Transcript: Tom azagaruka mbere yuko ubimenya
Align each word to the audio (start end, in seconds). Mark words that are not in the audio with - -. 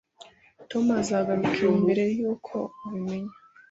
Tom 0.69 0.85
azagaruka 1.01 1.65
mbere 1.83 2.03
yuko 2.17 2.55
ubimenya 2.85 3.33